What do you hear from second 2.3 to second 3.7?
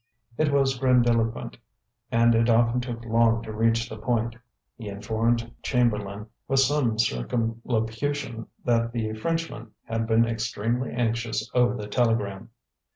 it often took long to